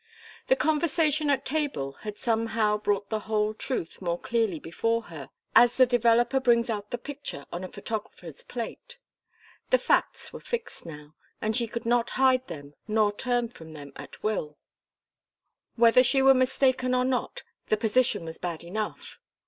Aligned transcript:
The 0.47 0.55
conversation 0.55 1.29
at 1.29 1.45
table 1.45 1.91
had 2.01 2.17
somehow 2.17 2.75
brought 2.79 3.09
the 3.09 3.19
whole 3.29 3.53
truth 3.53 4.01
more 4.01 4.17
clearly 4.17 4.59
before 4.59 5.03
her, 5.13 5.29
as 5.55 5.75
the 5.77 5.85
developer 5.85 6.39
brings 6.39 6.71
out 6.71 6.89
the 6.89 6.97
picture 6.97 7.45
on 7.53 7.63
a 7.63 7.67
photographer's 7.69 8.43
plate. 8.43 8.97
The 9.69 9.77
facts 9.77 10.33
were 10.33 10.39
fixed 10.39 10.87
now, 10.87 11.13
and 11.39 11.55
she 11.55 11.67
could 11.67 11.85
not 11.85 12.09
hide 12.17 12.47
them 12.47 12.73
nor 12.87 13.11
turn 13.15 13.49
from 13.49 13.73
them 13.73 13.93
at 13.95 14.23
will. 14.23 14.57
Whether 15.75 16.01
she 16.01 16.23
were 16.23 16.33
mistaken 16.33 16.95
or 16.95 17.05
not, 17.05 17.43
the 17.67 17.77
position 17.77 18.25
was 18.25 18.39
bad 18.39 18.63
enough. 18.63 19.19